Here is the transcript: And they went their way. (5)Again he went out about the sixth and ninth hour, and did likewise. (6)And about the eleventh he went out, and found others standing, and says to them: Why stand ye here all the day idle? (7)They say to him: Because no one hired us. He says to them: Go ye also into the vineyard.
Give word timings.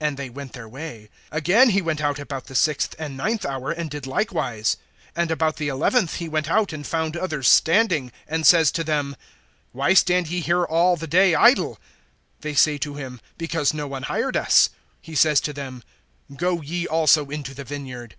And 0.00 0.16
they 0.16 0.30
went 0.30 0.54
their 0.54 0.66
way. 0.70 1.10
(5)Again 1.32 1.70
he 1.72 1.82
went 1.82 2.00
out 2.00 2.18
about 2.18 2.46
the 2.46 2.54
sixth 2.54 2.94
and 2.98 3.14
ninth 3.14 3.44
hour, 3.44 3.70
and 3.70 3.90
did 3.90 4.06
likewise. 4.06 4.78
(6)And 5.14 5.30
about 5.30 5.56
the 5.56 5.68
eleventh 5.68 6.14
he 6.14 6.30
went 6.30 6.50
out, 6.50 6.72
and 6.72 6.86
found 6.86 7.14
others 7.14 7.46
standing, 7.46 8.10
and 8.26 8.46
says 8.46 8.70
to 8.72 8.82
them: 8.82 9.16
Why 9.72 9.92
stand 9.92 10.28
ye 10.28 10.40
here 10.40 10.64
all 10.64 10.96
the 10.96 11.06
day 11.06 11.34
idle? 11.34 11.78
(7)They 12.40 12.56
say 12.56 12.78
to 12.78 12.94
him: 12.94 13.20
Because 13.36 13.74
no 13.74 13.86
one 13.86 14.04
hired 14.04 14.34
us. 14.34 14.70
He 15.02 15.14
says 15.14 15.42
to 15.42 15.52
them: 15.52 15.82
Go 16.34 16.62
ye 16.62 16.86
also 16.86 17.28
into 17.28 17.52
the 17.52 17.64
vineyard. 17.64 18.14